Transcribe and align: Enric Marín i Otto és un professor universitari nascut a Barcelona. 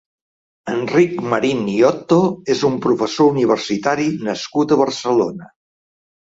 Enric 0.75 1.11
Marín 1.33 1.59
i 1.73 1.75
Otto 1.89 2.17
és 2.53 2.63
un 2.71 2.79
professor 2.87 3.29
universitari 3.35 4.09
nascut 4.31 4.75
a 4.75 4.81
Barcelona. 4.83 5.53